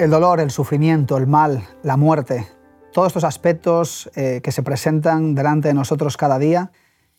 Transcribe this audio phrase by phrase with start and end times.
[0.00, 2.48] El dolor, el sufrimiento, el mal, la muerte,
[2.90, 6.72] todos estos aspectos eh, que se presentan delante de nosotros cada día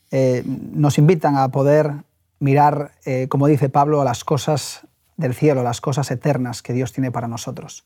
[0.09, 1.94] eh, nos invitan a poder
[2.39, 6.91] mirar, eh, como dice Pablo, a las cosas del cielo, las cosas eternas que Dios
[6.91, 7.86] tiene para nosotros.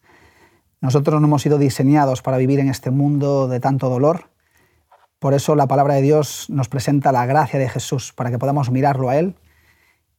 [0.80, 4.30] Nosotros no hemos sido diseñados para vivir en este mundo de tanto dolor.
[5.20, 8.72] Por eso la palabra de Dios nos presenta la gracia de Jesús, para que podamos
[8.72, 9.36] mirarlo a Él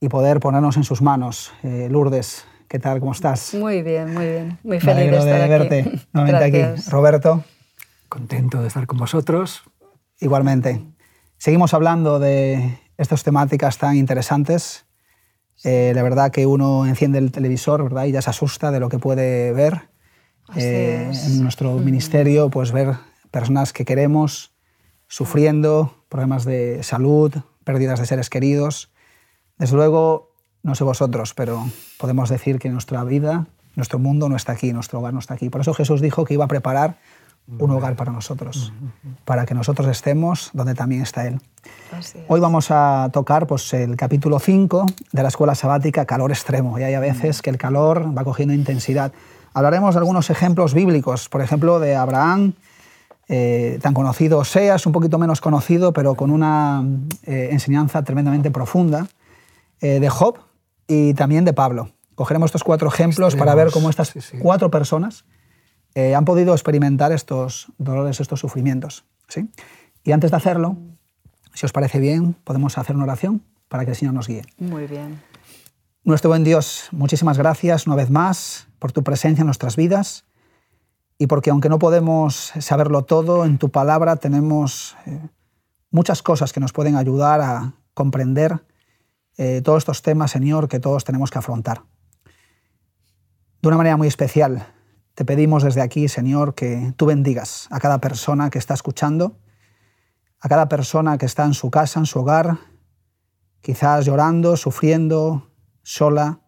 [0.00, 1.50] y poder ponernos en sus manos.
[1.62, 3.00] Lourdes, ¿qué tal?
[3.00, 3.54] ¿Cómo estás?
[3.54, 4.58] Muy bien, muy bien.
[4.62, 6.90] Muy feliz de estar de verte nuevamente aquí.
[6.90, 7.44] Roberto.
[8.08, 9.62] Contento de estar con vosotros.
[10.20, 10.82] Igualmente.
[11.38, 14.86] Seguimos hablando de estas temáticas tan interesantes.
[15.64, 18.04] Eh, la verdad que uno enciende el televisor ¿verdad?
[18.04, 19.88] y ya se asusta de lo que puede ver.
[20.54, 22.94] Eh, en nuestro ministerio, pues ver
[23.30, 24.54] personas que queremos
[25.08, 28.92] sufriendo, problemas de salud, pérdidas de seres queridos.
[29.58, 30.25] Desde luego,
[30.66, 31.64] no sé vosotros, pero
[31.96, 35.48] podemos decir que nuestra vida, nuestro mundo no está aquí, nuestro hogar no está aquí.
[35.48, 36.96] Por eso Jesús dijo que iba a preparar
[37.60, 38.72] un hogar para nosotros,
[39.24, 41.40] para que nosotros estemos donde también está Él.
[42.26, 46.76] Hoy vamos a tocar pues, el capítulo 5 de la escuela sabática, calor extremo.
[46.80, 49.12] Y hay a veces que el calor va cogiendo intensidad.
[49.54, 52.54] Hablaremos de algunos ejemplos bíblicos, por ejemplo, de Abraham,
[53.28, 56.84] eh, tan conocido, Oseas, un poquito menos conocido, pero con una
[57.22, 59.06] eh, enseñanza tremendamente profunda,
[59.80, 60.38] eh, de Job
[60.86, 61.90] y también de Pablo.
[62.14, 65.24] Cogeremos estos cuatro ejemplos para ver cómo estas cuatro personas
[65.94, 69.04] eh, han podido experimentar estos dolores, estos sufrimientos.
[69.28, 69.48] ¿sí?
[70.04, 70.76] Y antes de hacerlo,
[71.54, 74.42] si os parece bien, podemos hacer una oración para que el Señor nos guíe.
[74.58, 75.20] Muy bien.
[76.04, 80.24] Nuestro buen Dios, muchísimas gracias una vez más por tu presencia en nuestras vidas
[81.18, 85.20] y porque aunque no podemos saberlo todo, en tu palabra tenemos eh,
[85.90, 88.62] muchas cosas que nos pueden ayudar a comprender
[89.36, 91.82] eh, todos estos temas, Señor, que todos tenemos que afrontar.
[93.62, 94.66] De una manera muy especial,
[95.14, 99.38] te pedimos desde aquí, Señor, que tú bendigas a cada persona que está escuchando,
[100.40, 102.58] a cada persona que está en su casa, en su hogar,
[103.60, 105.50] quizás llorando, sufriendo,
[105.82, 106.40] sola,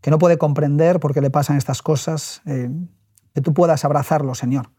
[0.00, 2.70] que no puede comprender por qué le pasan estas cosas, eh,
[3.34, 4.70] que tú puedas abrazarlo, Señor,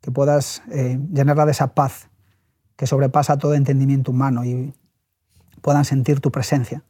[0.00, 2.08] que puedas eh, llenarla de esa paz
[2.76, 4.74] que sobrepasa todo entendimiento humano y
[5.60, 6.82] puedan sentir tu presencia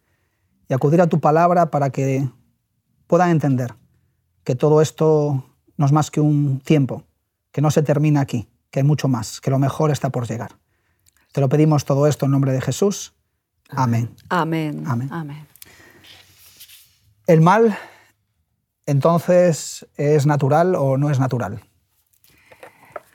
[0.69, 2.28] y acudir a tu palabra para que
[3.06, 3.75] puedan entender
[4.44, 5.44] que todo esto
[5.77, 7.05] no es más que un tiempo,
[7.53, 10.53] que no se termina aquí, que hay mucho más, que lo mejor está por llegar.
[11.32, 13.15] Te lo pedimos todo esto en nombre de Jesús.
[13.71, 14.15] Amén.
[14.28, 14.84] Amén.
[14.87, 15.47] Amén.
[17.26, 17.76] ¿El mal
[18.87, 21.60] entonces es natural o no es natural?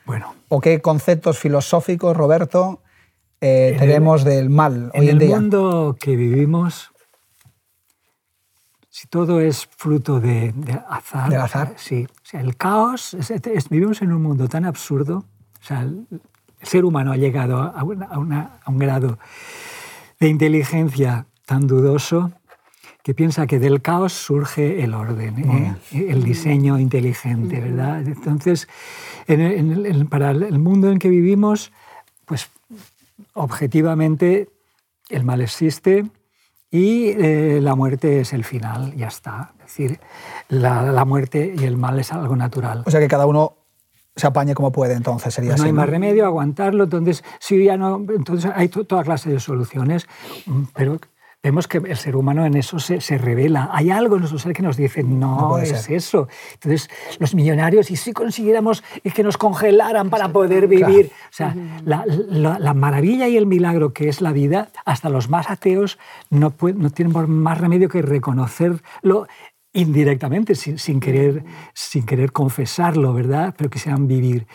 [0.06, 0.36] Bueno.
[0.50, 2.82] ¿O qué conceptos filosóficos, Roberto,
[3.42, 5.28] eh, tenemos del mal hoy en, día?
[5.28, 6.92] En el mundo que vivimos,
[8.90, 10.54] si todo es fruto de,
[10.88, 11.74] azar, azar?
[11.76, 12.06] sí.
[12.06, 13.18] O sea, el caos,
[13.70, 15.26] vivimos en un mundo tan absurdo,
[15.60, 16.06] o sea, el,
[16.62, 19.18] ser humano ha llegado a, un grado
[20.20, 22.32] de inteligencia tan dudoso
[23.04, 25.76] que piensa que del caos surge el orden, ¿eh?
[25.92, 28.02] el diseño inteligente, ¿verdad?
[28.02, 28.68] Entonces,
[30.10, 31.72] para el mundo en que vivimos,
[32.26, 32.52] pues
[33.34, 34.50] objetivamente
[35.10, 36.06] el mal existe,
[36.72, 39.54] y eh, la muerte es el final, ya está.
[39.60, 40.00] Es decir,
[40.48, 42.84] la, muerte y el mal es algo natural.
[42.86, 43.58] O sea que cada uno
[44.16, 46.86] se apañe como puede, entonces sería pues no hay más remedio, aguantarlo.
[46.86, 50.08] Entonces, si ya no, entonces hay toda clase de soluciones,
[50.46, 50.98] mm, pero
[51.44, 53.70] vemos que el ser humano en eso se, se revela.
[53.72, 56.28] Hay algo en nuestro ser que nos dice, no, es eso.
[56.54, 56.90] Entonces,
[57.20, 58.84] los millonarios, y si consiguiéramos
[59.14, 64.08] que nos congelaran para poder vivir, o sea, la, la, maravilla y el milagro que
[64.08, 65.98] es la vida, hasta los más ateos
[66.30, 69.28] no, no tienen más remedio que reconocerlo
[69.74, 73.54] indirectamente, sin, sin, querer, sin querer confesarlo, ¿verdad?
[73.58, 74.46] Pero que sean vivir.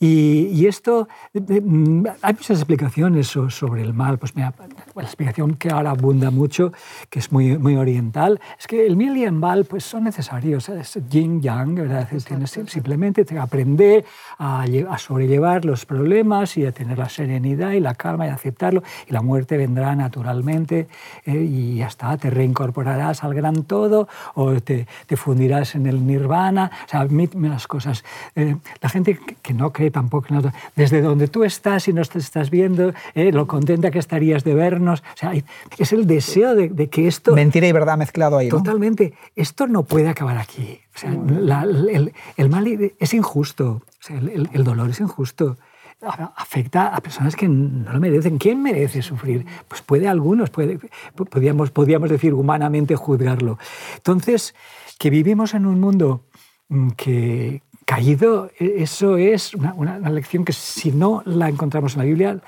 [0.00, 4.18] Y, y esto, mm, hay muchas explicaciones sobre el mal.
[4.18, 4.54] Pues mira,
[4.94, 6.72] la explicación que ahora abunda mucho,
[7.10, 10.68] que es muy, muy oriental, es que el mal y el mal pues, son necesarios.
[10.70, 12.08] Es yin-yang, ¿verdad?
[12.26, 14.04] Tienes simplemente que aprender
[14.38, 18.82] a, a, sobrellevar los problemas y a tener la serenidad y la calma y aceptarlo.
[19.06, 20.88] Y la muerte vendrá naturalmente
[21.26, 24.86] eh, y ya está, te reincorporarás al gran todo o te,
[25.16, 26.70] fundirás en el nirvana.
[26.86, 27.06] O sea,
[27.42, 28.04] las cosas.
[28.34, 30.28] Eh, la gente que no cree tampoco,
[30.76, 34.54] desde donde tú estás y no te estás viendo, eh, lo contenta que estarías de
[34.54, 35.00] vernos.
[35.00, 35.32] O sea,
[35.78, 37.34] es el deseo de, que esto...
[37.34, 38.48] Mentira y verdad mezclado ahí.
[38.48, 39.14] Totalmente.
[39.36, 40.80] Esto no puede acabar aquí.
[40.94, 43.70] O sea, el, el, mal es injusto.
[43.70, 45.56] O sea, el, dolor es injusto
[46.02, 48.38] afecta a personas que no lo merecen.
[48.38, 49.46] ¿Quién merece sufrir?
[49.68, 50.78] Pues puede algunos, puede,
[51.14, 53.58] podríamos, decir humanamente juzgarlo.
[53.96, 54.54] Entonces,
[54.98, 56.24] que vivimos en un mundo
[56.68, 62.04] mm, que caído, e, eso es una, lección que si no la encontramos en la
[62.04, 62.40] Biblia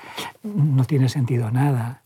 [0.43, 2.01] no tiene sentido nada.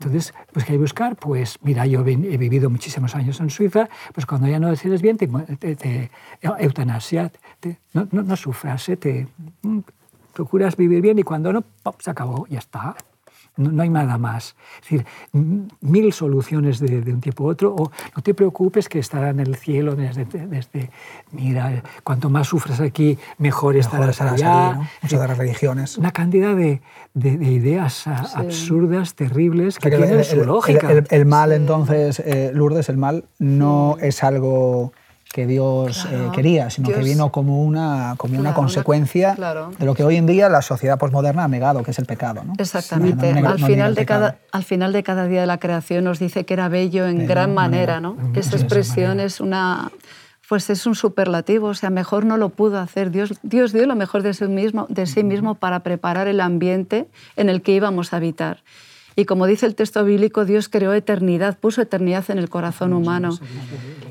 [0.00, 1.16] Entonces, pues ¿qué hay que buscar?
[1.16, 5.16] Pues mira, yo he vivido muchísimos años en Suiza, pues cuando ya no decides bien,
[5.16, 5.26] te,
[5.74, 6.10] te,
[6.40, 7.32] eutanasia,
[7.94, 8.96] no, no, no, sufras, ¿eh?
[8.96, 9.26] te,
[9.62, 9.80] mm,
[10.38, 11.64] procuras vivir bien y cuando no,
[11.98, 12.94] se acabó, ya está
[13.56, 14.54] no, hay nada más.
[14.76, 15.06] Es decir,
[15.80, 19.56] mil soluciones de, un tipo u otro, o no te preocupes que estará en el
[19.56, 20.90] cielo desde, desde
[21.32, 24.78] mira, cuanto más sufres aquí, mejor, estarás allá.
[25.02, 25.98] Allí, de las religiones.
[25.98, 26.82] Una cantidad de,
[27.14, 30.92] de ideas absurdas, terribles, que, tienen su lógica.
[31.10, 34.92] El, mal, entonces, eh, Lourdes, el mal no es algo
[35.32, 39.36] que Dios eh, quería, sino que vino como una, como una consecuencia
[39.78, 42.42] de lo que hoy en día la sociedad posmoderna ha negado, que es el pecado.
[42.44, 42.54] ¿no?
[42.58, 43.30] Exactamente.
[43.30, 46.54] al, final de cada, al final de cada día de la creación nos dice que
[46.54, 48.16] era bello en gran manera, ¿no?
[48.34, 49.90] esa expresión es una...
[50.48, 53.10] Pues es un superlativo, o sea, mejor no lo pudo hacer.
[53.10, 57.06] Dios, Dios dio lo mejor de sí, mismo, de sí mismo para preparar el ambiente
[57.36, 58.62] en el que íbamos a habitar.
[59.18, 63.36] Y como dice el texto bíblico, Dios creó eternidad, puso eternidad en el corazón humano.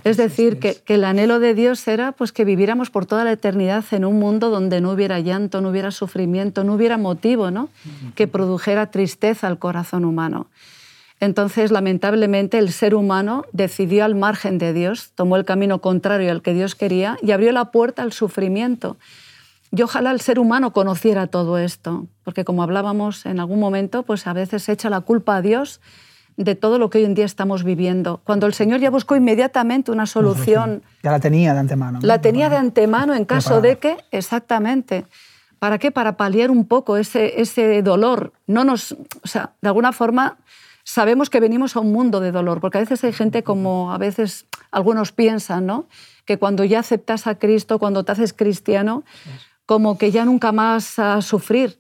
[0.04, 3.86] Es decir, que, el anhelo de Dios era pues, que viviéramos por toda la eternidad
[3.92, 7.70] en un mundo donde no hubiera llanto, no hubiera sufrimiento, no hubiera motivo ¿no?
[8.16, 10.48] que produjera tristeza al corazón humano.
[11.22, 16.42] Entonces, lamentablemente, el ser humano decidió al margen de Dios, tomó el camino contrario al
[16.42, 18.98] que Dios quería y abrió la puerta al sufrimiento.
[19.72, 24.28] Y ojalá el ser humano conociera todo esto, porque como hablábamos en algún momento, pues
[24.28, 25.82] a veces echa la culpa a Dios
[26.38, 28.22] de todo lo que hoy en día estamos viviendo.
[28.24, 30.84] Cuando el Señor ya buscó inmediatamente una solución.
[31.04, 32.00] Ya la tenía de antemano.
[32.02, 35.06] La tenía de antemano en caso de que, exactamente.
[35.58, 35.90] ¿Para qué?
[35.92, 38.34] Para paliar un poco ese, ese dolor.
[38.46, 40.38] No nos, o sea, de alguna forma
[40.88, 43.98] sabemos que venimos a un mundo de dolor, porque a veces hay gente como a
[43.98, 45.88] veces algunos piensan, ¿no?
[46.24, 49.04] Que cuando ya aceptas a Cristo, cuando te haces cristiano,
[49.68, 51.80] como que ya nunca más a sufrir.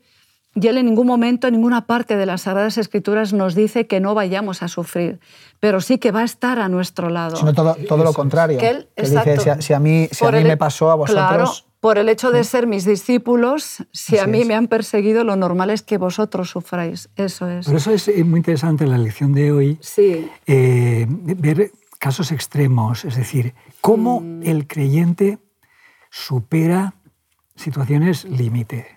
[0.53, 3.99] Y él en ningún momento, en ninguna parte de las Sagradas Escrituras nos dice que
[3.99, 5.19] no vayamos a sufrir,
[5.59, 7.37] pero sí que va a estar a nuestro lado.
[7.37, 8.59] Sino todo, todo lo contrario.
[8.59, 11.27] Que él, dice, si a, mí, si a mí me pasó a vosotros...
[11.27, 15.35] Claro, por el hecho de ser mis discípulos, si a mí me han perseguido, lo
[15.35, 17.09] normal es que vosotros sufráis.
[17.15, 17.67] Eso es.
[17.67, 20.27] Por eso es muy interesante en la lección de hoy sí.
[20.47, 24.41] Eh, ver casos extremos, es decir, cómo mm.
[24.43, 25.37] el creyente
[26.09, 26.95] supera
[27.57, 28.88] situaciones límite.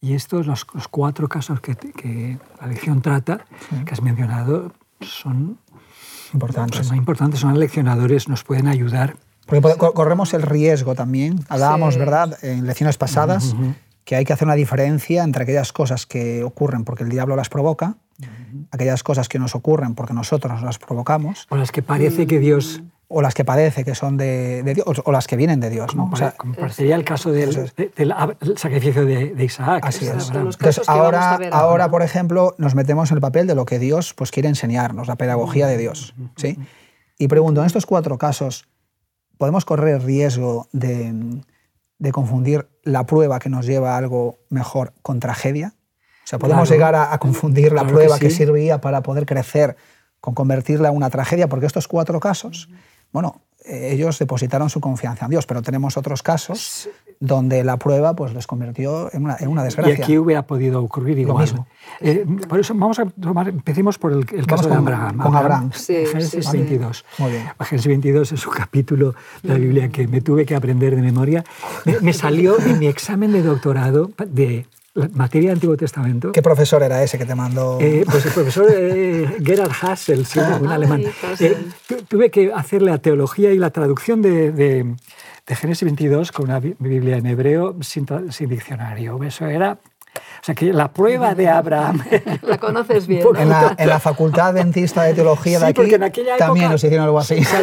[0.00, 3.46] Y estos, los, los cuatro casos que, que, la lección trata,
[3.86, 5.58] que has mencionado, son
[6.34, 6.86] importantes.
[6.86, 9.16] Son importantes, son leccionadores, nos pueden ayudar.
[9.46, 11.40] Porque corremos el riesgo también.
[11.48, 13.54] Hablábamos, ¿verdad?, en lecciones pasadas,
[14.04, 17.48] que hay que hacer una diferencia entre aquellas cosas que ocurren porque el diablo las
[17.48, 17.96] provoca,
[18.70, 21.46] aquellas cosas que nos ocurren porque nosotros las provocamos.
[21.50, 22.82] O las que parece que Dios
[23.14, 25.94] o las que padece, que son de, Dios, o las que vienen de Dios.
[25.94, 26.10] ¿no?
[26.12, 27.70] O sea, parecería el caso del,
[28.56, 29.84] sacrificio de, Isaac.
[29.86, 30.30] Así es.
[30.34, 34.32] Entonces, ahora, ahora, por ejemplo, nos metemos en el papel de lo que Dios pues,
[34.32, 36.14] quiere enseñarnos, la pedagogía de Dios.
[36.36, 36.58] ¿sí?
[37.16, 38.66] Y pregunto, en estos cuatro casos,
[39.38, 41.40] ¿podemos correr el riesgo de,
[41.98, 45.74] de confundir la prueba que nos lleva a algo mejor con tragedia?
[46.24, 49.76] O sea, podemos llegar a, confundir la prueba que, servía para poder crecer
[50.20, 52.70] con convertirla en una tragedia, porque estos cuatro casos
[53.14, 56.88] bueno, ellos depositaron su confianza en Dios, pero tenemos otros casos
[57.20, 59.94] donde la prueba pues, les convirtió en una, en una desgracia.
[59.96, 61.36] Y aquí hubiera podido ocurrir igual.
[61.36, 61.66] Lo mismo.
[62.00, 65.16] Eh, por eso vamos a tomar, empecemos por el, caso de Abraham.
[65.16, 65.70] Con Abraham.
[65.72, 67.04] Sí, Génesis 22.
[67.18, 67.46] Muy bien.
[67.60, 71.44] Génesis 22 es un capítulo de la Biblia que me tuve que aprender de memoria.
[72.02, 74.66] me salió en mi examen de doctorado de
[75.12, 76.32] materia del Antiguo Testamento.
[76.32, 77.78] ¿Qué profesor era ese que te mandó?
[77.80, 80.26] Eh, pues el profesor eh, Gerhard Hassel,
[80.60, 81.02] un alemán.
[81.40, 81.56] Eh,
[82.08, 84.94] tuve que hacerle la teología y la traducción de, de,
[85.46, 89.22] Génesis 22 con una Biblia en hebreo sin, sin diccionario.
[89.22, 89.78] Eso era
[90.16, 92.04] o sea que la prueba de Abraham.
[92.42, 93.26] La conoces bien.
[93.36, 95.90] En, la, en, la, facultad dentista de teología de aquí
[96.38, 97.42] también nos hicieron algo así.
[97.42, 97.56] Se,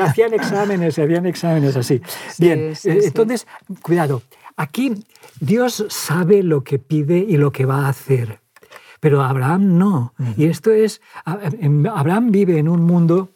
[0.00, 2.00] hacían exámenes, se hacían exámenes así.
[2.38, 3.46] Bien, entonces,
[3.82, 4.22] cuidado.
[4.56, 5.04] Aquí
[5.40, 8.40] Dios sabe lo que pide y lo que va a hacer,
[9.00, 10.14] pero Abraham no.
[10.36, 13.30] Y esto es, Abraham vive en un mundo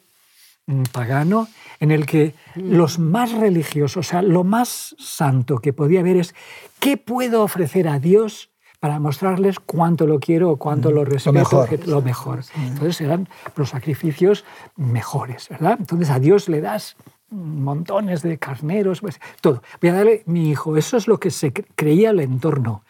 [0.65, 1.47] mm, pagano
[1.79, 6.35] en el que los más religiosos, o sea, lo más santo que podía haber es,
[6.79, 8.51] ¿qué puedo ofrecer a Dios
[8.81, 11.69] para mostrarles cuánto lo quiero o cuánto lo respeto, lo mejor.
[11.85, 12.43] lo mejor.
[12.55, 14.43] Entonces eran los sacrificios
[14.75, 15.77] mejores, ¿verdad?
[15.79, 16.97] Entonces a Dios le das
[17.31, 19.63] montones de carneros, pues, todo.
[19.81, 20.77] Voy a darle mi hijo.
[20.77, 22.83] Eso es lo que se creía el entorno.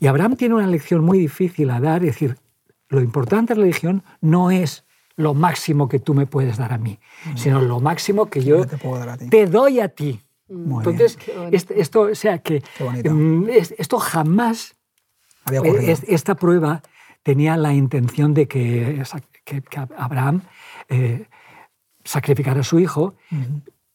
[0.00, 2.36] Y Abraham tiene una lección muy difícil a dar, es decir,
[2.88, 4.84] lo importante de la religión no es
[5.16, 7.36] lo máximo que tú me puedes dar a mí, mm.
[7.36, 8.66] sino lo máximo que yo
[9.30, 10.20] te, doy a ti.
[10.48, 11.18] Entonces,
[11.50, 12.62] este, esto, o sea, que
[13.08, 14.74] mm, esto jamás,
[15.44, 15.62] Había
[16.08, 16.82] esta prueba
[17.22, 19.02] tenía la intención de que,
[19.44, 19.62] que,
[19.96, 20.42] Abraham
[20.88, 21.26] eh,
[22.04, 23.14] sacrificara a su hijo,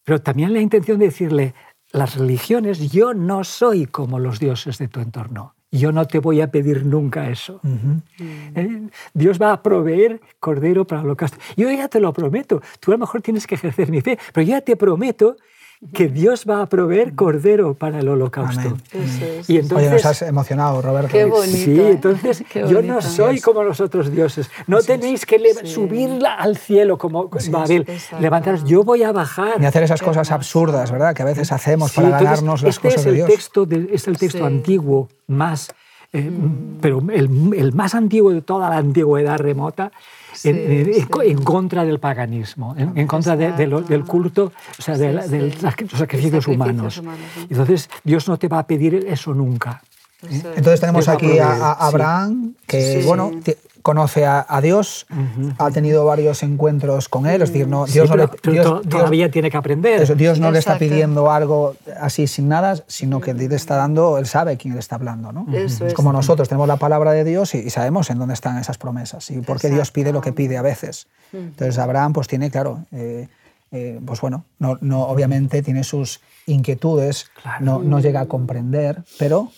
[0.04, 1.54] pero también la intención de decirle,
[1.92, 5.56] las religiones, yo no soy como los dioses de tu entorno.
[5.72, 7.62] Yo no te voy a pedir nunca eso.
[8.20, 11.38] Eh, Dios va a proveer cordero para el holocausto.
[11.56, 12.62] Yo ya te lo prometo.
[12.82, 15.38] Tú a lo mejor tienes que ejercer mi fe, pero yo ya te prometo
[15.94, 18.78] que Dios va a proveer cordero para el holocausto.
[19.48, 21.10] y entonces, Oye, nos has emocionado, Roberto.
[21.12, 24.50] Qué bonito, sí, entonces yo no soy como los otros dioses.
[24.68, 27.88] No tenéis que subirla al cielo como Babel.
[28.20, 29.62] Levantaros, yo voy a bajar.
[29.62, 31.16] Y hacer esas cosas absurdas, ¿verdad?
[31.16, 33.30] Que a veces hacemos para ganarnos las este cosas es el de Dios.
[33.30, 35.74] Texto es el texto antiguo más
[36.14, 36.78] eh, mm.
[36.82, 39.92] pero el, el, más antiguo de toda la antigüedad remota,
[40.44, 45.30] en, contra del paganismo, en, contra del culto, o sea, de, los
[45.92, 47.02] sacrificios humanos.
[47.50, 49.82] Entonces, Dios no te va a pedir eso nunca.
[50.30, 53.32] Entonces tenemos aquí a, Abraham, que bueno,
[53.82, 55.06] conoce a, Dios,
[55.58, 59.58] ha tenido varios encuentros con Él, es decir, no, Dios, no le, todavía tiene que
[59.58, 60.16] aprender.
[60.16, 64.26] Dios no le está pidiendo algo así sin nada, sino que le está dando, Él
[64.26, 65.32] sabe quién le está hablando.
[65.32, 65.46] ¿no?
[65.54, 69.30] es como nosotros tenemos la palabra de Dios y, sabemos en dónde están esas promesas
[69.32, 71.08] y por qué Dios pide lo que pide a veces.
[71.34, 73.28] Entonces Abraham pues tiene, claro, eh,
[73.72, 77.28] eh, pues bueno, no, no, obviamente tiene sus inquietudes,
[77.62, 79.52] no, no llega a comprender, pero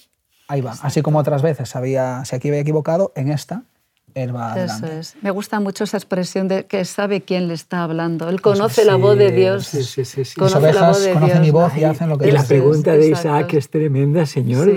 [0.47, 0.75] ahí va.
[0.81, 3.63] Así como otras veces sabía, si aquí había equivocado, en esta
[4.15, 5.15] eso es.
[5.21, 8.29] Me gusta mucho esa expresión de que sabe quién le está hablando.
[8.29, 9.65] Él conoce la voz de Dios.
[9.67, 10.23] Sí, sí, sí.
[10.35, 11.39] Conoce la voz de Dios.
[11.39, 14.69] mi voz y hacen lo que Y la pregunta de Isaac es tremenda, Señor.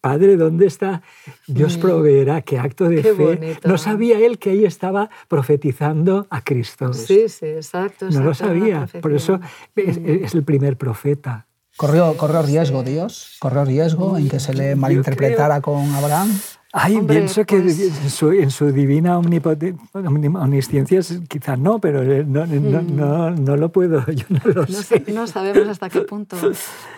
[0.00, 1.02] Padre, ¿dónde está?
[1.46, 2.42] Dios proveerá.
[2.42, 3.58] Qué acto de fe.
[3.64, 6.92] No sabía él que ahí estaba profetizando a Cristo.
[6.92, 8.08] Sí, sí, exacto.
[8.10, 8.88] no lo sabía.
[9.00, 9.40] Por eso
[9.76, 11.48] es, es el primer profeta.
[11.78, 13.36] ¿Corrió, ¿Corrió riesgo Dios?
[13.38, 16.28] ¿Corrió riesgo en que se le malinterpretara con Abraham?
[16.72, 22.46] Ay, pienso que pues en, su, en su, divina omnisciencia quizás no, pero eh, no,
[22.46, 22.96] no, mm.
[22.96, 25.02] no, no, lo puedo, yo no lo sé.
[25.08, 26.36] No sabemos hasta qué punto,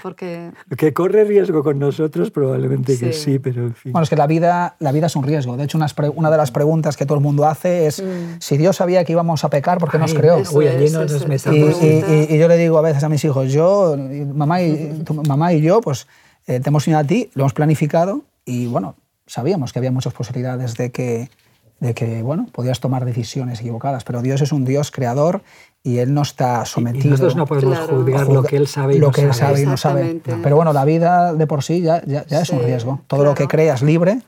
[0.02, 0.50] porque...
[0.76, 3.92] Que corre riesgo con nosotros probablemente que sí, pero en fin.
[3.92, 5.56] Bueno, es que la vida, la vida es un riesgo.
[5.56, 5.86] De hecho, una,
[6.16, 8.40] una de las preguntas que todo el mundo hace es, mm.
[8.40, 10.42] si Dios sabía que íbamos a pecar, ¿por qué nos creó?
[10.52, 11.12] Uy, allí nos
[11.46, 13.96] y, y, yo le digo a veces a mis hijos, yo,
[14.34, 16.08] mamá y, mamá y yo, pues
[16.48, 18.96] eh, te hemos unido a ti, lo hemos planificado y bueno,
[19.30, 21.30] sabíamos que había muchas posibilidades de que,
[21.78, 25.42] de que bueno, podías tomar decisiones equivocadas, pero Dios es un Dios creador
[25.82, 27.06] y Él no está sometido.
[27.06, 29.62] Y nosotros no podemos juzgar lo que Él sabe y lo no que Él sabe
[29.62, 30.20] y no sabe.
[30.42, 33.00] Pero bueno, la vida de por sí ya, ya, es un riesgo.
[33.06, 34.20] Todo lo que creas libre,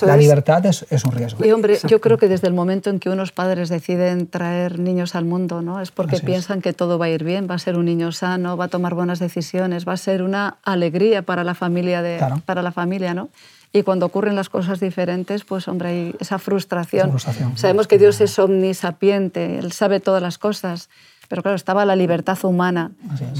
[0.00, 1.44] la libertad es, es, un riesgo.
[1.44, 5.14] Y hombre, yo creo que desde el momento en que unos padres deciden traer niños
[5.14, 5.80] al mundo, ¿no?
[5.82, 8.56] es porque piensan que todo va a ir bien, va a ser un niño sano,
[8.56, 12.62] va a tomar buenas decisiones, va a ser una alegría para la familia, de, para
[12.62, 13.28] la familia ¿no?
[13.72, 17.12] Y cuando ocurren las cosas diferentes, pues hombre, hay esa frustración.
[17.56, 20.88] Sabemos que Dios es omnisapiente, Él sabe todas las cosas,
[21.28, 22.92] pero claro, estaba la libertad humana.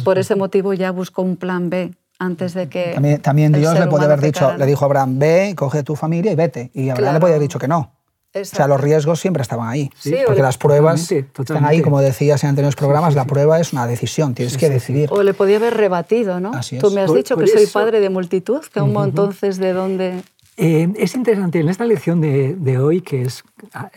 [0.05, 3.19] Por ese motivo ya buscó un plan B antes de que...
[3.23, 6.35] También, Dios le puede haber dicho, le dijo a Abraham, ve, coge tu familia y
[6.35, 6.71] vete.
[6.75, 7.96] Y Abraham le podía haber dicho que no.
[8.41, 9.91] O sea, los riesgos siempre estaban ahí.
[10.27, 14.35] porque las pruebas están ahí, como decías en anteriores programas, la prueba es una decisión,
[14.35, 15.09] tienes que decidir.
[15.13, 16.53] O le podía haber rebatido, ¿no?
[16.81, 20.23] Tú me has dicho que soy padre de multitud, que un entonces de dónde...
[20.59, 23.91] Eh, es interesante, en esta lección de, de hoy, que es, ah,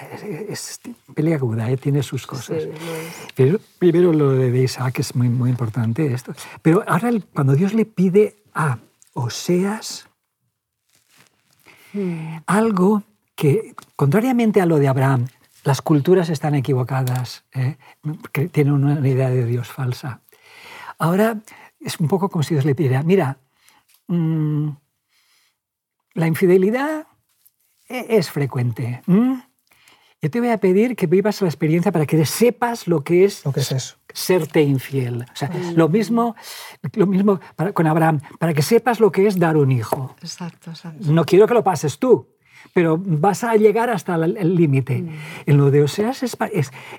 [0.49, 0.81] es,
[1.15, 2.63] peleaguda, eh, tiene sus cosas.
[3.33, 6.33] Pero, primero lo de Isaac es muy, muy importante esto.
[6.61, 8.77] Pero ahora cuando Dios le pide a
[9.13, 10.09] Oseas
[11.93, 12.39] hmm.
[12.45, 13.03] algo
[13.39, 15.27] que, contrariamente a lo de Abraham,
[15.63, 17.77] las culturas están equivocadas, ¿eh?
[18.33, 20.19] que tienen una idea de Dios falsa.
[20.97, 21.37] Ahora
[21.79, 23.37] es un poco como si Dios le pidiera, mira,
[24.07, 24.71] mm,
[26.15, 27.07] la infidelidad
[27.87, 29.03] e-, es frecuente.
[29.07, 33.45] Yo te voy a pedir que vivas la experiencia para que sepas lo que es,
[33.45, 33.95] lo que es eso.
[34.13, 35.21] serte infiel.
[35.21, 36.35] O sea, lo mismo,
[36.91, 37.39] lo mismo
[37.73, 40.13] con Abraham, para que sepas lo que es dar un hijo.
[40.21, 41.09] Exacto, exacto.
[41.09, 42.27] No quiero que lo pases tú,
[42.73, 45.01] pero vas a llegar hasta el límite.
[45.01, 45.09] Mm.
[45.47, 46.37] En lo de Oseas es,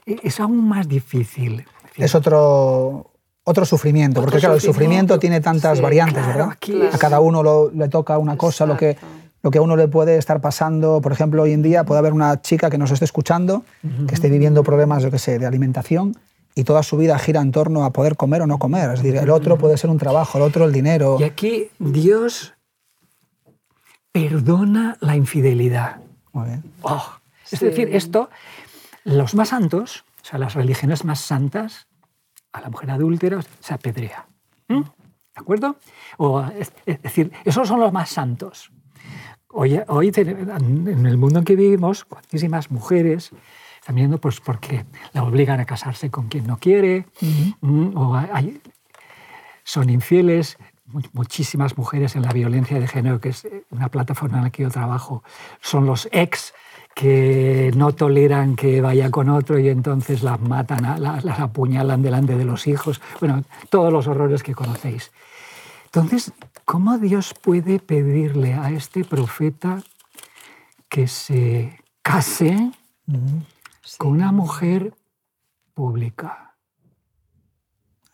[0.06, 1.64] es, aún más difícil.
[1.96, 3.10] Es otro,
[3.44, 6.56] otro sufrimiento, porque claro, el sufrimiento tiene tantas variantes, ¿verdad?
[6.92, 8.96] A cada uno le toca una cosa, lo que,
[9.42, 12.12] lo que a uno le puede estar pasando, por ejemplo, hoy en día puede haber
[12.12, 13.64] una chica que nos esté escuchando,
[14.08, 16.16] que esté viviendo problemas, yo qué sé, de alimentación,
[16.54, 18.90] y toda su vida gira en torno a poder comer o no comer.
[18.90, 21.16] Es decir, el otro puede ser un trabajo, el otro el dinero.
[21.18, 22.54] Y aquí Dios
[24.12, 26.00] perdona la infidelidad.
[26.32, 26.64] Muy bien.
[26.82, 27.04] Oh,
[27.50, 28.30] es decir, esto,
[29.04, 31.88] los más santos, o sea, las religiones más santas,
[32.52, 34.26] a la mujer adúltera se apedrea.
[34.68, 34.80] ¿Mm?
[34.80, 35.76] ¿De acuerdo?
[36.18, 38.72] O, es, decir, esos son los más santos.
[39.48, 43.30] Hoy, hoy en el mundo en que vivimos, muchísimas mujeres
[43.80, 47.06] están viendo pues porque la obligan a casarse con quien no quiere,
[47.94, 48.60] o hay,
[49.64, 50.58] son infieles,
[51.12, 54.70] muchísimas mujeres en la violencia de género, que es una plataforma en la que yo
[54.70, 55.22] trabajo,
[55.60, 56.52] son los ex
[56.94, 62.36] que no toleran que vaya con otro y entonces las matan, las, las apuñalan delante
[62.36, 63.00] de los hijos.
[63.20, 65.12] Bueno, todos los horrores que conocéis.
[65.86, 66.32] Entonces,
[66.64, 69.82] ¿cómo Dios puede pedirle a este profeta
[70.88, 72.70] que se case
[73.98, 74.94] con una mujer
[75.74, 76.49] pública?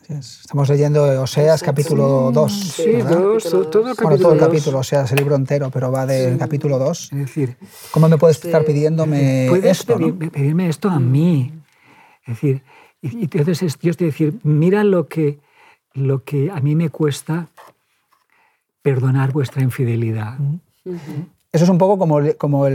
[0.09, 2.53] Estamos leyendo Oseas capítulo 2.
[2.53, 6.07] Sí, dos, todo el capítulo Bueno, todo el capítulo, Oseas, el libro entero, pero va
[6.07, 7.13] del capítulo 2.
[7.13, 7.57] Es decir,
[7.91, 9.97] ¿cómo me puedes estar pidiéndome puedes esto?
[10.31, 11.53] pedirme esto a mí.
[12.23, 12.63] Es decir,
[13.03, 15.41] y, entonces Dios te decir, mira lo que,
[15.93, 17.49] lo que a mí me cuesta
[18.83, 20.39] perdonar vuestra infidelidad.
[21.51, 22.67] Eso es un poco como, como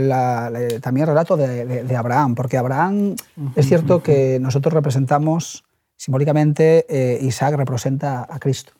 [0.82, 3.16] también el relato de, de Abraham, porque Abraham,
[3.56, 5.64] es cierto que nosotros representamos
[6.02, 8.72] Simbólicamente, eh, Isaac representa a Cristo.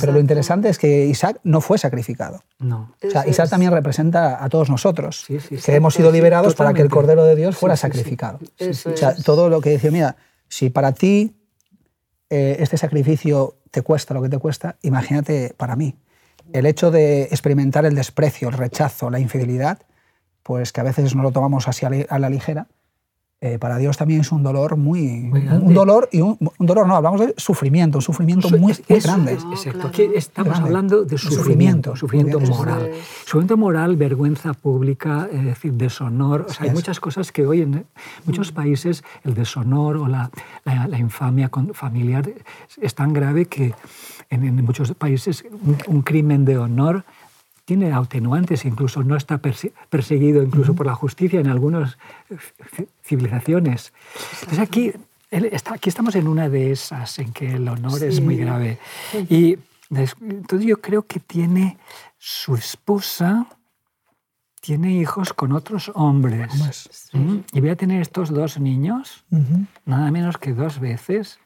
[0.00, 2.42] Pero lo interesante es que Isaac no fue sacrificado.
[2.58, 2.92] No.
[3.00, 6.90] O sea, Isaac también representa a todos nosotros, que hemos sido liberados para que el
[6.90, 8.40] Cordero de Dios fuera sacrificado.
[8.60, 10.16] O sea, todo lo que dice, mira,
[10.48, 11.36] si para ti
[12.28, 15.94] eh, este sacrificio te cuesta lo que te cuesta, imagínate para mí.
[16.52, 19.78] El hecho de experimentar el desprecio, el rechazo, la infidelidad,
[20.42, 22.66] pues que a veces no lo tomamos así a la ligera,
[23.40, 27.20] eh, para Dios también es un dolor muy, un dolor y un, dolor no hablamos
[27.20, 29.32] de sufrimiento un sufrimiento muy, grande.
[29.32, 32.92] exacto aquí estamos hablando de sufrimiento sufrimiento, moral.
[33.24, 36.46] sufrimiento moral vergüenza pública es decir deshonor.
[36.58, 37.84] Hay muchas cosas que hoy en
[38.24, 40.30] muchos países el deshonor o la,
[40.64, 42.32] la, infamia familiar
[42.80, 43.74] es tan grave que
[44.30, 45.44] en, muchos países
[45.86, 47.04] un crimen de honor
[47.64, 51.96] tiene atenuantes, incluso no está perseguido incluso por la justicia en algunas
[53.02, 53.92] civilizaciones.
[54.40, 54.92] Entonces aquí,
[55.70, 58.78] aquí estamos en una de esas en que el honor es muy grave.
[59.30, 59.58] Y
[59.90, 61.78] entonces yo creo que tiene
[62.18, 63.46] su esposa,
[64.60, 67.08] tiene hijos con otros hombres.
[67.12, 67.38] ¿Mm?
[67.52, 69.24] Y voy a tener estos dos niños,
[69.86, 71.38] nada menos que dos veces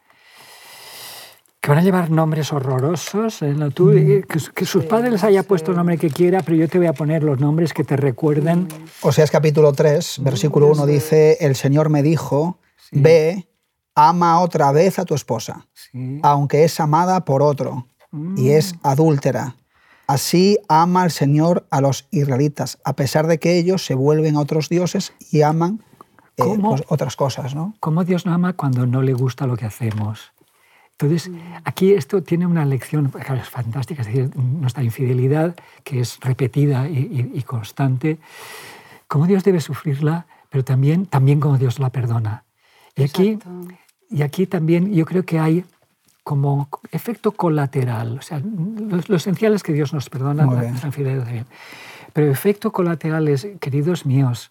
[1.60, 3.42] que van a llevar nombres horrorosos.
[3.42, 3.54] ¿eh?
[3.74, 3.98] Tú, mm.
[3.98, 6.86] eh, que, sus padres les haya puesto el nombre que quiera, pero yo te voy
[6.86, 8.62] a poner los nombres que te recuerden.
[8.62, 8.68] Mm.
[9.02, 12.58] O sea, es capítulo 3, versículo 1 dice, el Señor me dijo,
[12.92, 13.48] ve,
[13.94, 15.66] ama otra vez a tu esposa,
[16.22, 17.86] aunque es amada por otro
[18.36, 18.78] y es mm.
[18.84, 19.56] adúltera.
[20.06, 24.40] Así ama el Señor a los israelitas, a pesar de que ellos se vuelven a
[24.40, 25.84] otros dioses y aman
[26.38, 27.54] eh, pues, otras cosas.
[27.54, 27.74] ¿no?
[27.80, 30.32] ¿Cómo Dios no ama cuando no le gusta lo que hacemos?
[31.00, 31.30] Entonces,
[31.62, 38.18] aquí esto tiene una lección fantástica, es decir, nuestra infidelidad, que es repetida y, constante,
[39.06, 42.42] cómo Dios debe sufrirla, pero también, también cómo Dios la perdona.
[42.96, 43.38] Y aquí,
[44.10, 45.64] y aquí también yo creo que hay
[46.24, 51.46] como efecto colateral, o sea, lo, esencial es que Dios nos perdona nuestra infidelidad.
[52.12, 54.50] Pero efecto colateral es, queridos míos,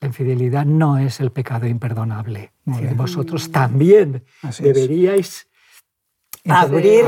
[0.00, 2.50] la infidelidad no es el pecado imperdonable.
[2.96, 4.24] vosotros también
[4.58, 5.45] deberíais
[6.48, 7.04] abrir,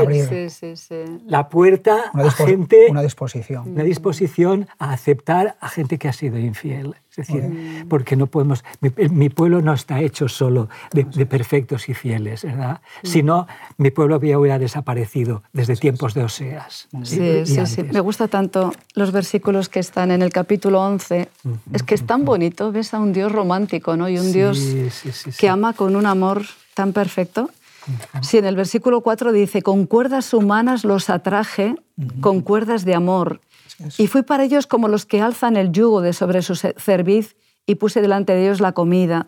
[1.25, 2.87] la puerta a gente...
[2.89, 3.69] Una disposición.
[3.69, 6.95] Una disposición a aceptar a gente que ha sido infiel.
[7.11, 8.63] Es decir, porque no podemos...
[8.81, 12.81] Mi, pueblo no está hecho solo de, perfectos y fieles, ¿verdad?
[13.03, 13.07] Mm.
[13.07, 13.47] Si no,
[13.77, 16.87] mi pueblo había hubiera desaparecido desde tiempos de Oseas.
[17.03, 17.83] Sí, sí, sí.
[17.83, 21.29] Me gusta tanto los versículos que están en el capítulo 11.
[21.73, 24.07] Es que es tan bonito, ves a un Dios romántico, ¿no?
[24.07, 24.59] Y un Dios
[25.37, 27.49] que ama con un amor tan perfecto
[28.21, 31.75] Sí, en el versículo 4 dice, con cuerdas humanas los atraje,
[32.21, 33.41] con cuerdas de amor.
[33.97, 37.75] Y fui para ellos como los que alzan el yugo de sobre su cerviz y
[37.75, 39.27] puse delante de ellos la comida.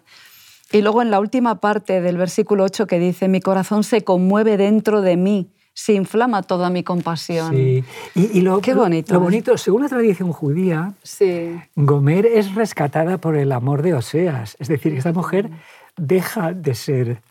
[0.72, 4.58] Y luego en la última parte del versículo 8 que dice, mi corazón se conmueve
[4.58, 7.54] dentro de mí, se inflama toda mi compasión.
[7.54, 7.84] Sí.
[8.16, 9.14] Y, lo, Qué bonito.
[9.14, 11.60] Lo, bonito, según la tradición judía, sí.
[11.76, 14.56] Gomer es rescatada por el amor de Oseas.
[14.60, 15.50] Es decir, esta mujer
[15.98, 17.22] deja de ser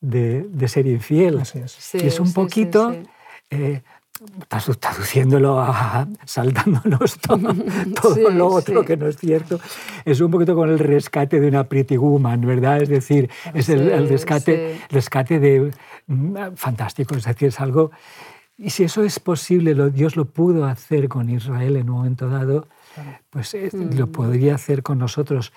[0.00, 1.42] de, ser infiel.
[1.94, 2.94] y es un poquito,
[3.50, 3.82] eh,
[4.40, 7.54] estás traduciéndolo, a, saltándonos todo,
[8.00, 9.60] todo lo otro que no es cierto,
[10.04, 12.82] es un poquito con el rescate de una pretty woman, ¿verdad?
[12.82, 15.70] Es decir, es el, rescate, rescate de...
[16.06, 17.90] Mm, fantástico, es decir, es algo...
[18.56, 22.28] Y si eso es posible, lo, Dios lo pudo hacer con Israel en un momento
[22.28, 22.68] dado,
[23.30, 24.12] pues eh, lo mm.
[24.12, 25.54] podría hacer con nosotros.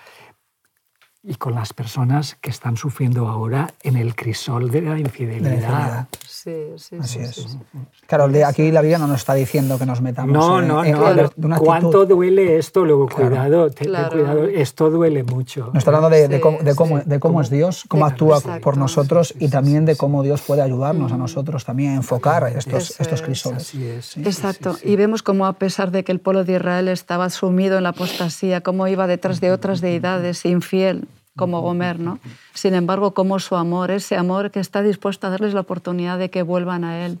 [1.26, 6.06] Y con las personas que están sufriendo ahora en el crisol de la infidelidad.
[6.28, 7.34] Sí, sí, Así sí, es.
[7.36, 7.58] sí.
[8.06, 10.84] Claro, de aquí la Biblia no nos está diciendo que nos metamos No, en, no,
[10.84, 11.10] en- no.
[11.10, 12.84] en- de una ¿Cuánto duele esto?
[12.84, 13.28] Luego, Claro.
[13.30, 14.10] cuidado, ten- ten Claro.
[14.10, 15.66] cuidado, esto duele mucho.
[15.72, 17.04] Nos está hablando de, de Sí, cómo, de cómo- sí.
[17.06, 18.60] de cómo es Dios, cómo De- actúa exacto.
[18.60, 22.90] por nosotros y también de cómo Dios puede ayudarnos a nosotros también a enfocar estos,
[22.90, 23.22] Eso estos es.
[23.22, 23.62] crisoles.
[23.62, 24.04] Así es.
[24.04, 24.74] sí, Exacto.
[24.74, 24.88] sí, sí.
[24.90, 27.90] Y vemos cómo a pesar de que el pueblo de Israel estaba sumido en la
[27.90, 32.18] apostasía, cómo iba detrás de otras deidades, infiel, como Gomer, ¿no?
[32.52, 36.30] Sin embargo, cómo su amor, ese amor que está dispuesto a darles la oportunidad de
[36.30, 37.18] que vuelvan a Él.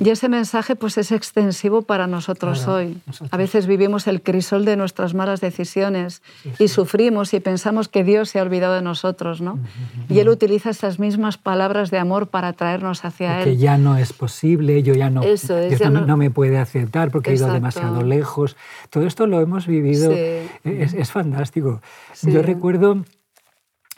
[0.00, 2.98] Y ese mensaje pues es extensivo para nosotros Claro, hoy.
[3.04, 3.30] nosotros.
[3.32, 6.22] A veces vivimos el crisol de nuestras malas decisiones
[6.60, 9.58] y sufrimos y pensamos que Dios se ha olvidado de nosotros, ¿no?
[10.08, 13.58] Y Él utiliza esas mismas palabras de amor para traernos hacia que Él.
[13.58, 16.58] ya no es posible, yo ya no, Eso es, Dios ya no, no- me puede
[16.58, 17.54] aceptar porque he ido Exacto.
[17.80, 18.56] demasiado lejos.
[18.90, 20.48] Todo esto lo hemos vivido, Sí.
[20.62, 21.80] es, es fantástico.
[22.12, 22.30] Sí.
[22.30, 23.02] Yo recuerdo,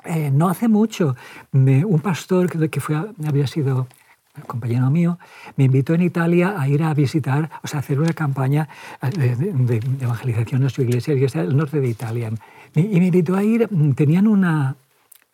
[0.04, 1.16] eh, no hace mucho,
[1.52, 3.86] un pastor que, que fue, había sido
[4.46, 5.18] compañero mío,
[5.56, 8.68] me invitó en Italia a ir a visitar, o sea, a hacer una campaña
[9.02, 12.30] eh, de, de- evangelización en su iglesia, que está en el norte de Italia.
[12.74, 14.76] Y me invitó a ir, tenían una,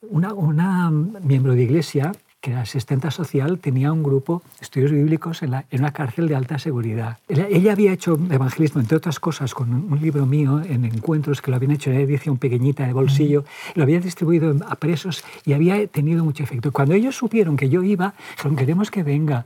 [0.02, 2.12] una, una miembro de iglesia,
[2.46, 6.28] que era asistenta social, tenía un grupo de estudios bíblicos en, la- en una cárcel
[6.28, 7.18] de alta seguridad.
[7.26, 11.56] Ella, había hecho evangelismo, entre otras cosas, con un, libro mío en encuentros que lo
[11.56, 16.22] habían hecho en edición pequeñita de bolsillo, lo había distribuido a presos y había tenido
[16.22, 16.70] mucho efecto.
[16.70, 19.44] Cuando ellos supieron que yo iba, dijeron, queremos que venga.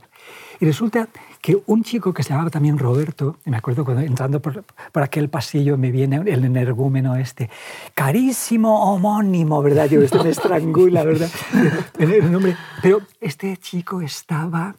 [0.59, 1.07] Y resulta
[1.41, 5.03] que un chico que se llamaba también Roberto, y me acuerdo cuando entrando por, por
[5.03, 7.49] aquel pasillo me viene el energúmeno este,
[7.95, 9.89] carísimo homónimo, ¿verdad?
[9.89, 11.29] Digo, esto me estrangula, ¿verdad?
[11.99, 12.55] El nombre.
[12.81, 14.75] Pero este chico estaba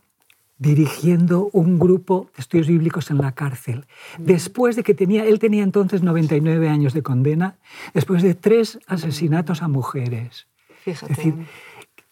[0.59, 3.85] dirigiendo un grupo de estudios bíblicos en la cárcel.
[4.19, 7.57] Después de que tenía, él tenía entonces 99 años de condena,
[7.95, 10.47] después de tres asesinatos a mujeres.
[10.85, 11.13] Fíjate.
[11.13, 11.35] Es decir,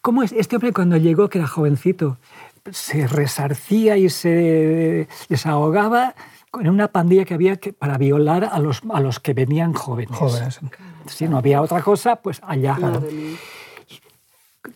[0.01, 0.33] ¿cómo es?
[0.33, 2.17] Este hombre cuando llegó, que era jovencito,
[2.71, 6.15] se resarcía y se desahogaba
[6.59, 10.17] en una pandilla que había que, para violar a los, a los que venían jóvenes.
[10.17, 10.59] Jóvenes.
[11.07, 12.77] Si no había otra cosa, pues allá.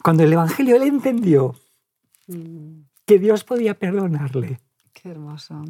[0.01, 1.55] Cuando el Evangelio él entendió
[2.27, 4.59] Mm, que Dios podía perdonarle
[4.93, 5.63] Qué hermoso.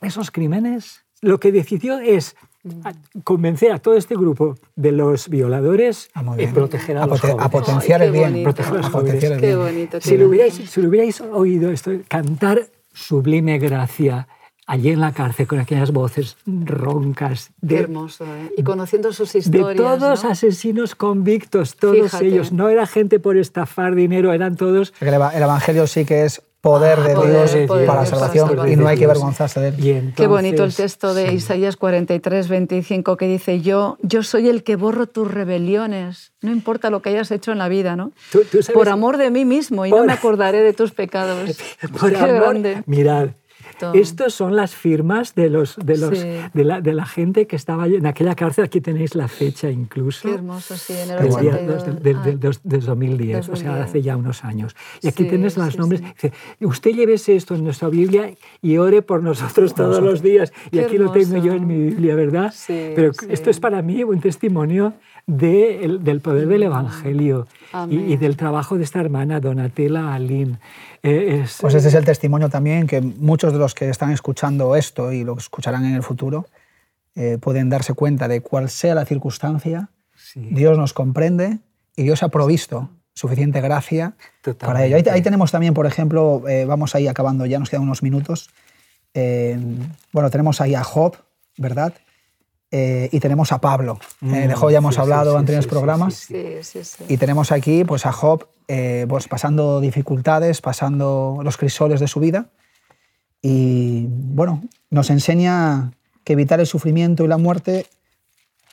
[0.00, 2.36] esos crímenes, lo que decidió es
[3.24, 7.30] convencer a todo este grupo de los violadores Ah, y proteger a, A los pote-
[7.30, 7.50] a jóvenes.
[7.50, 8.30] potenciar Ay, el qué bien.
[8.32, 8.44] bonito.
[8.52, 9.40] Proteger a los A potenciar el.
[9.40, 10.00] Qué bonito.
[10.00, 14.28] Si qué lo, hubierais, si lo hubierais oído esto, cantar sublime gracia
[14.66, 18.52] allí en la cárcel con aquellas voces roncas Qué de, hermoso, ¿eh?
[18.56, 19.76] Y conociendo sus de historias.
[19.76, 20.30] todos ¿no?
[20.30, 22.26] asesinos convictos, todos Fíjate.
[22.28, 22.52] ellos.
[22.52, 24.92] No era gente por estafar dinero, eran todos...
[25.00, 28.48] El Evangelio sí que es poder de Ah, poder, Dios poder para la de salvación
[28.56, 29.74] para y no hay que avergonzarse de él.
[30.08, 31.34] Y Qué bonito el texto de sí.
[31.36, 36.90] Isaías 43, 25 que dice, yo, yo soy el que borro tus rebeliones, no importa
[36.90, 38.12] lo que hayas hecho en la vida, ¿no?
[38.30, 40.92] Tú- tú sabes- Por amor de mí mismo y Por- no me acordaré de tus
[40.92, 41.58] pecados.
[42.00, 42.82] Por Qué amor, grande.
[42.86, 43.28] mirad,
[43.78, 43.92] Tom.
[43.94, 46.28] estos son las firmas de, los, de, los, Sí.
[46.52, 48.64] de, la, de la gente que estaba en aquella cárcel.
[48.64, 50.28] Aquí tenéis la fecha incluso.
[50.28, 51.66] Qué hermoso, sí, en el del día 82.
[51.66, 53.84] dos- del, del- Ah, del- del 2010, o sea, 2010.
[53.88, 54.76] hace ya unos años.
[55.02, 56.00] Y aquí Sí, tienes los sí, nombres.
[56.02, 60.52] Dice, usted llévese esto en nuestra Biblia y ore por nosotros todos los días.
[60.66, 61.56] Y Qué aquí lo tengo yo hermoso.
[61.56, 62.52] en mi Biblia, ¿verdad?
[62.54, 64.94] Sí, Pero esto es para mí un testimonio
[65.36, 67.46] de el- del poder del Evangelio
[67.88, 70.58] y, del trabajo de esta hermana Donatella Alín.
[71.02, 74.74] Eh, es- Pues este es el testimonio también que muchos de los que están escuchando
[74.76, 76.46] esto y lo que escucharán en el futuro
[77.14, 80.40] eh, pueden darse cuenta de cuál sea la circunstancia, sí.
[80.52, 81.58] Dios nos comprende
[81.96, 84.14] y Dios ha provisto suficiente gracia
[84.58, 84.96] para ello.
[84.96, 88.48] Ahí, ahí tenemos también, por ejemplo, eh, vamos ahí acabando ya, nos quedan unos minutos.
[89.14, 89.58] Eh,
[90.12, 91.16] bueno, tenemos ahí a Job,
[91.58, 91.92] ¿verdad?
[92.72, 93.98] Eh, y tenemos a Pablo.
[94.22, 96.14] Eh, de Job ya hemos Mm, sí, hablado sí, en anteriores sí, programas.
[96.14, 97.04] sí, Sí, sí, sí.
[97.08, 102.20] Y tenemos aquí pues, a Job eh, pues, pasando dificultades, pasando los crisoles de su
[102.20, 102.46] vida.
[103.42, 105.92] Y bueno, nos enseña
[106.24, 107.86] que evitar el sufrimiento y la muerte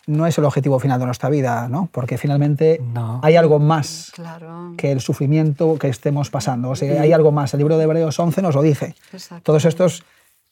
[0.06, 1.90] no es el objetivo final de nuestra vida, ¿no?
[1.92, 3.20] Porque finalmente No.
[3.24, 4.74] hay algo más Claro.
[4.78, 6.70] que el sufrimiento que estemos pasando.
[6.70, 7.54] O sea, hay algo más.
[7.54, 8.96] El libro de Hebreos 11 nos lo dice.
[9.44, 10.04] Todos estos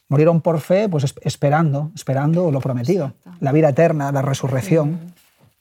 [0.09, 3.13] murieron por fe, pues es- esperando, esperando lo prometido.
[3.39, 5.13] La vida eterna, la resurrección,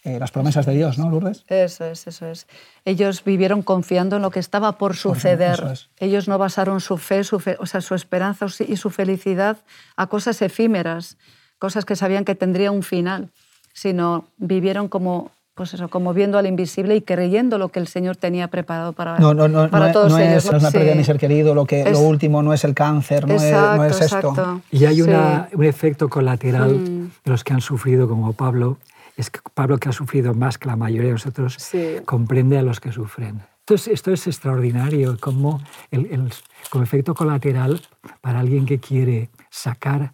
[0.05, 1.45] eh, las promesas de Dios, ¿no, Lourdes?
[1.49, 2.47] Eso es, eso es.
[2.85, 5.65] Ellos vivieron confiando en lo que estaba por suceder.
[5.73, 5.89] es.
[5.97, 9.57] Ellos no basaron su fe, su fe- o sea, su esperanza y su felicidad
[9.97, 11.17] a cosas efímeras,
[11.59, 13.31] cosas que sabían que tendría un final,
[13.73, 18.17] sino vivieron como, pues eso, como viendo al invisible y creyendo lo que el Señor
[18.17, 20.45] tenía preparado para, No, no, no, para no, todos no ellos.
[20.45, 21.07] es, no es la pérdida de mi Sí.
[21.07, 23.85] ser querido, lo, que, Es- lo último no es el cáncer, no, exacto, es, no
[23.85, 24.05] es esto.
[24.31, 24.61] exacto.
[24.73, 25.03] Y hay Sí.
[25.03, 27.11] una- un efecto colateral Mm.
[27.25, 28.79] de los que han sufrido, como Pablo,
[29.17, 31.57] es que Pablo, que ha sufrido más que la mayoría de nosotros,
[32.05, 33.43] comprende a los que sufren.
[33.61, 35.63] Entonces, esto es extraordinario, como,
[35.93, 36.31] el,
[36.69, 37.81] como efecto colateral
[38.21, 40.13] para alguien que quiere sacar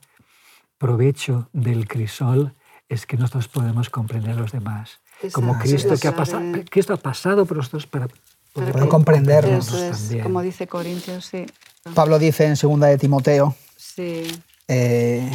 [0.78, 2.54] provecho del crisol
[2.88, 5.00] es que nosotros podemos comprender a los demás.
[5.32, 8.08] Como Cristo, que ha pasado, Cristo ha pasado por nosotros para,
[8.52, 9.66] poder comprendernos.
[9.66, 10.22] también.
[10.22, 11.46] como dice Corintios, sí.
[11.94, 14.22] Pablo dice en 2 de Timoteo, sí.
[14.68, 15.30] Eh,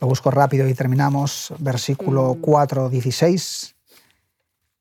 [0.00, 2.90] lo busco rápido y terminamos, versículo 4, mm.
[2.90, 3.74] 16.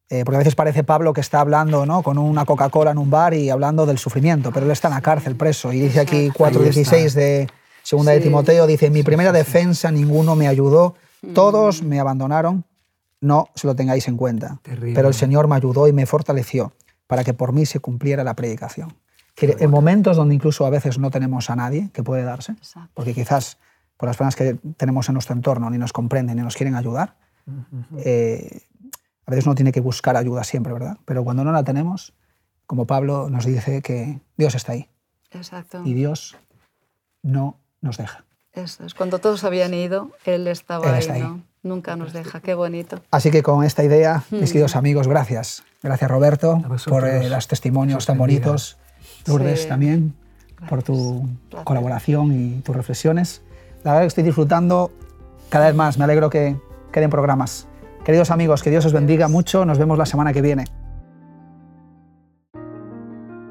[0.07, 2.03] Eh, porque a veces parece Pablo que está hablando ¿no?
[2.03, 5.01] con una Coca-Cola en un bar y hablando del sufrimiento, pero él está en la
[5.01, 5.73] cárcel preso.
[5.73, 7.49] Y dice aquí 4.16 de
[7.81, 11.33] segunda de Timoteo, dice, en mi primera defensa ninguno me ayudó, mm.
[11.33, 12.65] todos me abandonaron,
[13.25, 14.59] no se lo tengáis en cuenta.
[14.63, 16.73] Pero el Señor me ayudó y me fortaleció
[17.07, 18.93] para que por mí se cumpliera la predicación.
[19.37, 22.55] En momentos donde incluso a veces no tenemos a nadie que puede darse,
[22.93, 23.57] porque quizás
[23.97, 27.17] por las personas que tenemos en nuestro entorno ni nos comprenden ni nos quieren ayudar,
[27.97, 28.61] eh,
[29.25, 30.97] a veces uno tiene que buscar ayuda siempre, ¿verdad?
[31.05, 32.13] Pero cuando no la tenemos,
[32.65, 34.89] como Pablo nos dice que Dios está ahí.
[35.31, 35.81] Exacto.
[35.83, 36.37] Y Dios
[37.21, 38.23] no nos deja.
[38.53, 38.93] Eso es.
[38.93, 41.43] Cuando todos habían ido, Él estaba ahí, ¿no?
[41.65, 42.41] Nunca nos deja.
[42.41, 43.01] Qué bonito.
[43.09, 45.63] Así que con esta idea, mis queridos amigos, gracias.
[45.81, 48.77] Gracias, Roberto, por eh, los testimonios tan bonitos.
[49.25, 50.13] Lourdes también,
[50.69, 51.27] por tu
[51.63, 53.41] colaboración y tus reflexiones.
[53.83, 54.91] La verdad que estoy disfrutando
[55.49, 55.97] cada vez más.
[55.97, 56.55] Me alegro que
[56.91, 57.65] queden programas.
[58.03, 59.65] Queridos amigos, que Dios os bendiga mucho.
[59.65, 60.65] Nos vemos la semana que viene.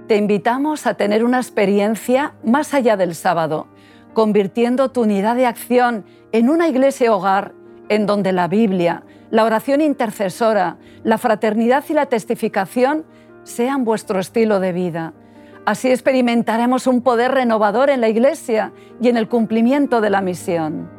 [0.07, 3.67] Te invitamos a tener una experiencia más allá del sábado,
[4.13, 9.81] convirtiendo tu unidad de acción en una iglesia hogar en donde la Biblia, la oración
[9.81, 13.05] intercesora, la fraternidad y la testificación
[13.43, 15.13] sean vuestro estilo de vida.
[15.67, 20.94] Así experimentaremos un poder renovador en la iglesia y en el cumplimiento de la misión.